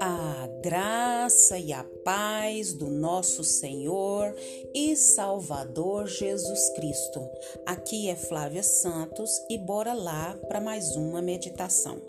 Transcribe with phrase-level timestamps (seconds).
[0.00, 4.34] A graça e a paz do nosso Senhor
[4.74, 7.26] e Salvador Jesus Cristo.
[7.64, 12.02] Aqui é Flávia Santos e bora lá para mais uma meditação.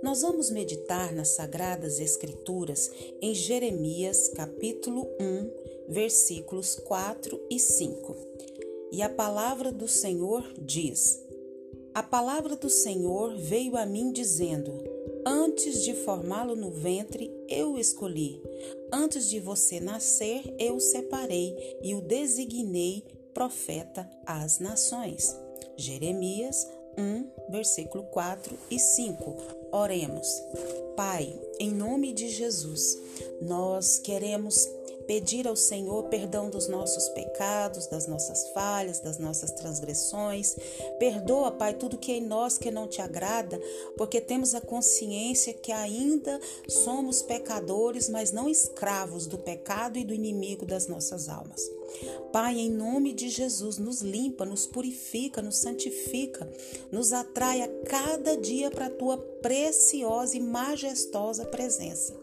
[0.00, 5.50] Nós vamos meditar nas Sagradas Escrituras em Jeremias, capítulo 1,
[5.88, 8.16] versículos 4 e 5.
[8.92, 11.27] E a palavra do Senhor diz:
[11.98, 14.72] A palavra do Senhor veio a mim dizendo:
[15.26, 18.40] Antes de formá-lo no ventre, eu o escolhi.
[18.92, 23.02] Antes de você nascer, eu o separei e o designei
[23.34, 25.36] profeta às nações.
[25.76, 29.36] Jeremias 1, versículo 4 e 5.
[29.72, 30.28] Oremos.
[30.94, 32.96] Pai, em nome de Jesus,
[33.42, 34.68] nós queremos
[35.08, 40.54] pedir ao Senhor perdão dos nossos pecados, das nossas falhas, das nossas transgressões.
[40.98, 43.58] Perdoa, Pai, tudo que é em nós que não te agrada,
[43.96, 50.12] porque temos a consciência que ainda somos pecadores, mas não escravos do pecado e do
[50.12, 51.62] inimigo das nossas almas.
[52.30, 56.46] Pai, em nome de Jesus, nos limpa, nos purifica, nos santifica,
[56.92, 62.14] nos atrai a cada dia para a tua preciosa e majestosa presença.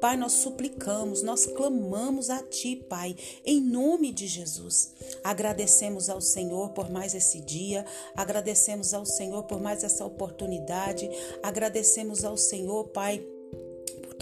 [0.00, 4.94] Pai, nós suplicamos, nós clamamos a Ti, Pai, em nome de Jesus.
[5.22, 7.84] Agradecemos ao Senhor por mais esse dia,
[8.16, 11.08] agradecemos ao Senhor por mais essa oportunidade,
[11.42, 13.24] agradecemos ao Senhor, Pai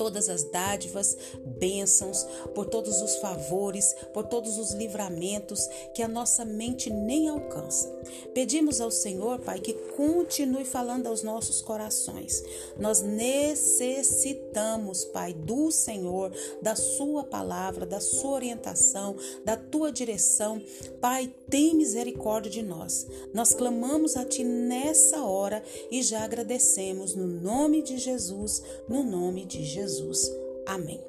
[0.01, 6.43] todas as dádivas, bênçãos, por todos os favores, por todos os livramentos que a nossa
[6.43, 7.87] mente nem alcança.
[8.33, 12.43] Pedimos ao Senhor, Pai, que continue falando aos nossos corações.
[12.79, 19.15] Nós necessitamos, Pai, do Senhor, da Sua palavra, da Sua orientação,
[19.45, 20.63] da Tua direção.
[20.99, 23.07] Pai, tem misericórdia de nós.
[23.35, 29.45] Nós clamamos a Ti nessa hora e já agradecemos no nome de Jesus, no nome
[29.45, 29.90] de Jesus.
[29.91, 30.31] Jesus.
[30.67, 31.01] Amém.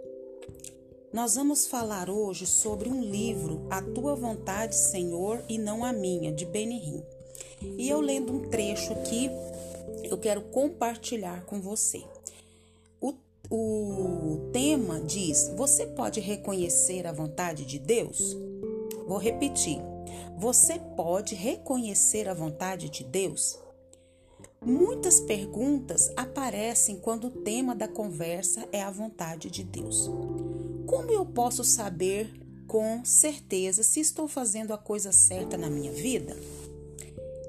[1.14, 6.32] Nós vamos falar hoje sobre um livro, A Tua Vontade, Senhor, e Não a Minha,
[6.32, 7.04] de Benihim.
[7.78, 9.30] E eu lendo um trecho aqui,
[10.04, 12.04] eu quero compartilhar com você.
[13.00, 13.14] O,
[13.52, 18.36] o tema diz: Você pode reconhecer a vontade de Deus?
[19.06, 19.80] Vou repetir.
[20.40, 23.60] Você pode reconhecer a vontade de Deus?
[24.64, 30.08] Muitas perguntas aparecem quando o tema da conversa é a vontade de Deus.
[30.86, 32.32] Como eu posso saber
[32.68, 36.38] com certeza se estou fazendo a coisa certa na minha vida?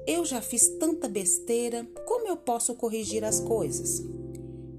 [0.07, 4.01] Eu já fiz tanta besteira, como eu posso corrigir as coisas?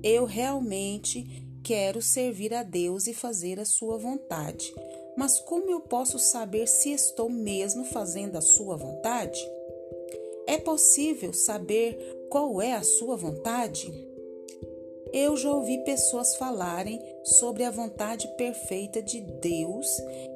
[0.02, 4.74] Eu realmente quero servir a Deus e fazer a sua vontade,
[5.16, 9.38] mas como eu posso saber se estou mesmo fazendo a sua vontade?
[10.46, 13.94] É possível saber qual é a sua vontade?
[15.12, 19.86] Eu já ouvi pessoas falarem sobre a vontade perfeita de Deus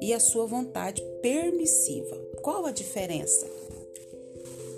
[0.01, 2.15] e a sua vontade permissiva.
[2.41, 3.45] Qual a diferença?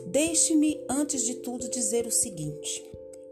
[0.08, 2.84] Deixe-me, antes de tudo, dizer o seguinte: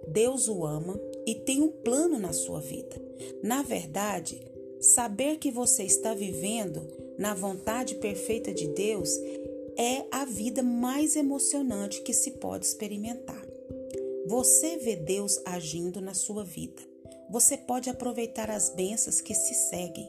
[0.08, 2.96] Deus o ama e tem um plano na sua vida.
[3.42, 4.40] Na verdade,
[4.80, 9.10] saber que você está vivendo na vontade perfeita de Deus
[9.76, 13.39] é a vida mais emocionante que se pode experimentar.
[14.30, 16.80] Você vê Deus agindo na sua vida.
[17.32, 20.08] Você pode aproveitar as bênçãos que se seguem.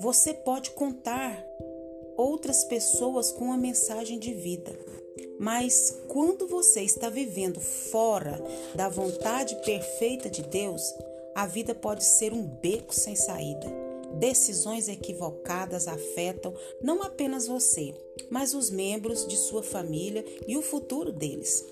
[0.00, 1.44] Você pode contar
[2.16, 4.72] outras pessoas com uma mensagem de vida.
[5.38, 8.42] Mas quando você está vivendo fora
[8.74, 10.82] da vontade perfeita de Deus,
[11.34, 13.70] a vida pode ser um beco sem saída.
[14.14, 17.94] Decisões equivocadas afetam não apenas você,
[18.30, 21.62] mas os membros de sua família e o futuro deles.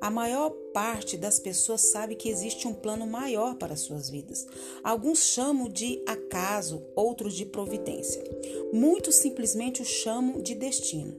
[0.00, 4.46] A maior parte das pessoas sabe que existe um plano maior para suas vidas.
[4.82, 8.22] Alguns chamam de acaso, outros de providência.
[8.72, 11.14] Muitos simplesmente o chamam de destino.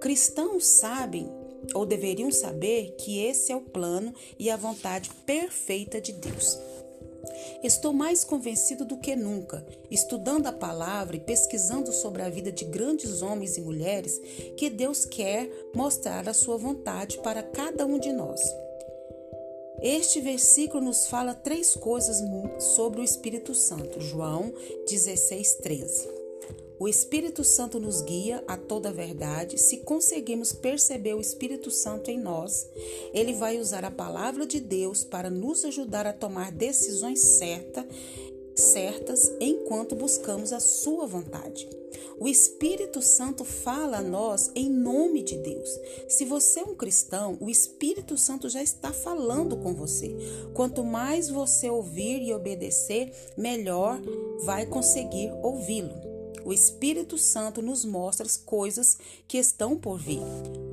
[0.00, 1.30] Cristãos sabem
[1.72, 6.58] ou deveriam saber que esse é o plano e a vontade perfeita de Deus.
[7.62, 12.64] Estou mais convencido do que nunca, estudando a palavra e pesquisando sobre a vida de
[12.64, 14.20] grandes homens e mulheres,
[14.56, 18.40] que Deus quer mostrar a sua vontade para cada um de nós.
[19.80, 22.22] Este versículo nos fala três coisas
[22.74, 24.00] sobre o Espírito Santo.
[24.00, 24.52] João
[24.86, 26.23] 16, 13.
[26.78, 29.58] O Espírito Santo nos guia a toda a verdade.
[29.58, 32.68] Se conseguimos perceber o Espírito Santo em nós,
[33.12, 37.86] ele vai usar a palavra de Deus para nos ajudar a tomar decisões certas
[38.56, 41.68] certas enquanto buscamos a Sua vontade.
[42.18, 45.68] O Espírito Santo fala a nós em nome de Deus.
[46.08, 50.16] Se você é um cristão, o Espírito Santo já está falando com você.
[50.54, 54.00] Quanto mais você ouvir e obedecer, melhor
[54.44, 56.13] vai conseguir ouvi-lo.
[56.44, 60.20] O Espírito Santo nos mostra as coisas que estão por vir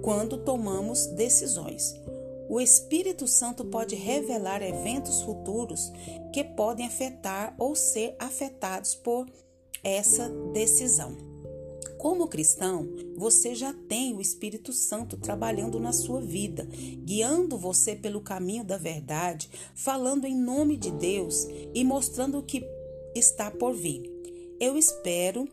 [0.01, 1.95] quando tomamos decisões.
[2.49, 5.89] O Espírito Santo pode revelar eventos futuros
[6.33, 9.25] que podem afetar ou ser afetados por
[9.81, 11.15] essa decisão.
[11.97, 16.67] Como cristão, você já tem o Espírito Santo trabalhando na sua vida,
[17.05, 22.65] guiando você pelo caminho da verdade, falando em nome de Deus e mostrando o que
[23.15, 24.01] está por vir.
[24.59, 25.47] Eu espero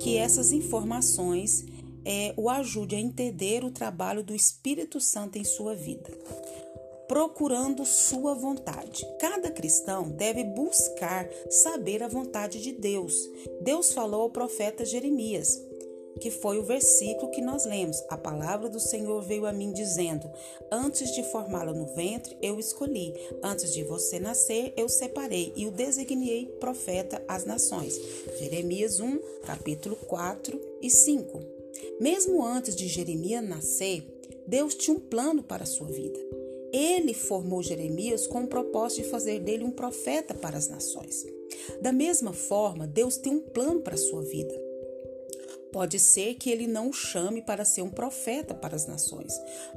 [0.00, 1.64] que essas informações
[2.04, 6.10] é, o ajude a entender o trabalho do Espírito Santo em sua vida.
[7.08, 9.06] Procurando sua vontade.
[9.20, 13.14] Cada cristão deve buscar saber a vontade de Deus.
[13.60, 15.60] Deus falou ao profeta Jeremias,
[16.20, 18.02] que foi o versículo que nós lemos.
[18.08, 20.30] A palavra do Senhor veio a mim dizendo:
[20.70, 23.14] Antes de formá-lo no ventre, eu escolhi.
[23.42, 27.98] Antes de você nascer, eu separei e o designei profeta às nações.
[28.38, 31.40] Jeremias 1, capítulo 4 e 5.
[32.00, 34.04] Mesmo antes de Jeremias nascer,
[34.46, 36.18] Deus tinha um plano para a sua vida.
[36.72, 41.24] Ele formou Jeremias com o propósito de fazer dele um profeta para as nações.
[41.80, 44.63] Da mesma forma, Deus tem um plano para a sua vida.
[45.74, 49.32] Pode ser que ele não o chame para ser um profeta para as nações,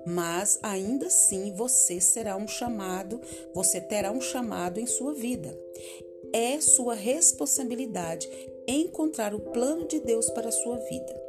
[0.06, 3.20] mas ainda assim você será um chamado,
[3.52, 5.58] você terá um chamado em sua vida.
[6.32, 8.30] É sua responsabilidade
[8.68, 11.20] encontrar o plano de Deus para a sua vida.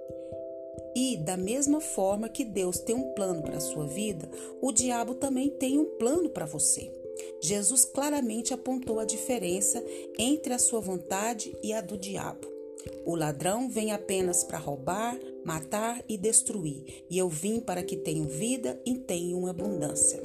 [0.95, 4.29] E da mesma forma que Deus tem um plano para a sua vida,
[4.61, 6.93] o diabo também tem um plano para você.
[7.41, 9.83] Jesus claramente apontou a diferença
[10.19, 12.58] entre a sua vontade e a do diabo.
[13.05, 18.27] O ladrão vem apenas para roubar, matar e destruir, e eu vim para que tenham
[18.27, 20.21] vida e tenham abundância.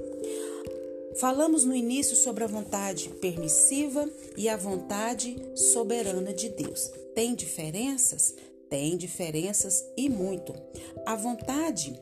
[1.20, 6.92] Falamos no início sobre a vontade permissiva e a vontade soberana de Deus.
[7.14, 8.36] Tem diferenças?
[8.74, 10.52] tem diferenças e muito.
[11.06, 11.96] A vontade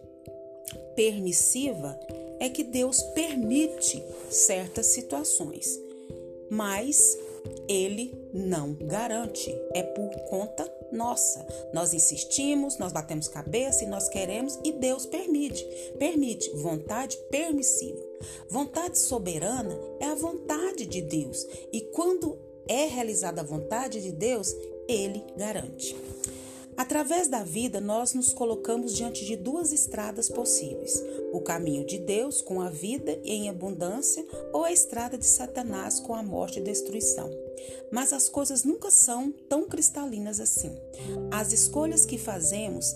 [0.95, 1.99] permissiva
[2.39, 5.77] é que Deus permite certas situações,
[6.49, 7.17] mas
[7.67, 9.53] ele não garante.
[9.73, 11.45] É por conta nossa.
[11.73, 15.63] Nós insistimos, nós batemos cabeça e nós queremos e Deus permite.
[15.97, 16.49] Permite.
[16.57, 18.01] Vontade permissiva.
[18.49, 21.47] Vontade soberana é a vontade de Deus.
[21.71, 24.55] E quando é realizada a vontade de Deus,
[24.87, 25.95] ele garante.
[26.81, 30.99] Através da vida, nós nos colocamos diante de duas estradas possíveis:
[31.31, 36.15] o caminho de Deus com a vida em abundância ou a estrada de Satanás com
[36.15, 37.29] a morte e destruição.
[37.91, 40.75] Mas as coisas nunca são tão cristalinas assim.
[41.29, 42.95] As escolhas que fazemos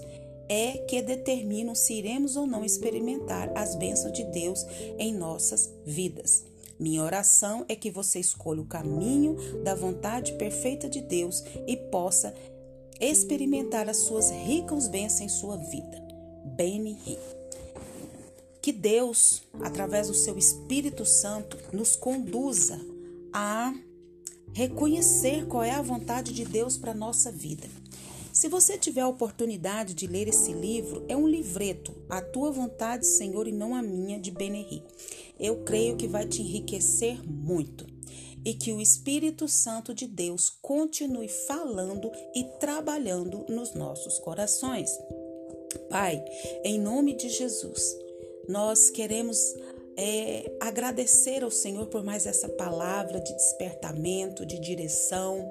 [0.49, 4.65] é que determinam se iremos ou não experimentar as bênçãos de Deus
[4.97, 6.43] em nossas vidas.
[6.79, 12.29] Minha oração é que você escolha o caminho da vontade perfeita de Deus e possa
[12.29, 12.54] experimentar
[13.89, 16.01] as suas ricas bênçãos em sua vida.
[16.55, 16.97] Beni
[18.61, 22.79] Que Deus, através do seu Espírito Santo, nos conduza
[23.33, 23.73] a
[24.53, 27.67] reconhecer qual é a vontade de Deus para a nossa vida.
[28.31, 33.05] Se você tiver a oportunidade de ler esse livro, é um livreto, A Tua Vontade,
[33.05, 34.83] Senhor, e não a minha, de Beneri.
[35.39, 37.94] Eu creio que vai te enriquecer muito
[38.45, 44.89] e que o Espírito Santo de Deus continue falando e trabalhando nos nossos corações.
[45.89, 46.23] Pai,
[46.63, 47.97] em nome de Jesus,
[48.47, 49.37] nós queremos
[49.97, 55.49] é, agradecer ao Senhor por mais essa palavra de despertamento, de direção.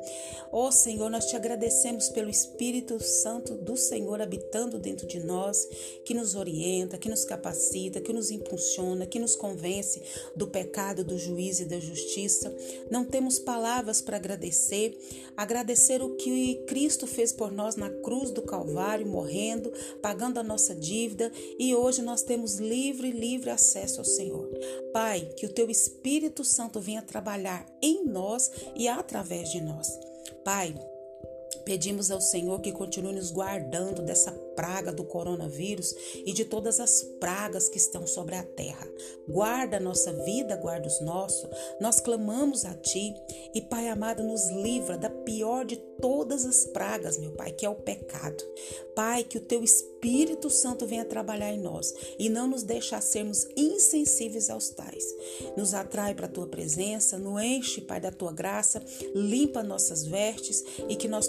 [0.52, 5.66] Ó oh, Senhor, nós te agradecemos pelo Espírito Santo do Senhor habitando dentro de nós,
[6.04, 10.02] que nos orienta, que nos capacita, que nos impulsiona, que nos convence
[10.36, 12.54] do pecado, do juízo e da justiça.
[12.90, 14.96] Não temos palavras para agradecer,
[15.36, 19.72] agradecer o que Cristo fez por nós na cruz do Calvário, morrendo,
[20.02, 24.33] pagando a nossa dívida, e hoje nós temos livre, livre acesso ao Senhor.
[24.34, 24.48] Senhor.
[24.92, 29.88] Pai, que o teu Espírito Santo venha trabalhar em nós e através de nós.
[30.44, 30.74] Pai,
[31.64, 35.94] Pedimos ao Senhor que continue nos guardando dessa praga do coronavírus
[36.24, 38.86] e de todas as pragas que estão sobre a terra.
[39.28, 41.48] Guarda a nossa vida, guarda os nossos.
[41.80, 43.14] Nós clamamos a Ti
[43.54, 47.68] e, Pai amado, nos livra da pior de todas as pragas, meu Pai, que é
[47.68, 48.44] o pecado.
[48.94, 53.46] Pai, que o Teu Espírito Santo venha trabalhar em nós e não nos deixar sermos
[53.56, 55.04] insensíveis aos tais.
[55.56, 58.82] Nos atrai para a Tua presença, nos enche, Pai, da Tua graça,
[59.14, 61.28] limpa nossas vestes e que nós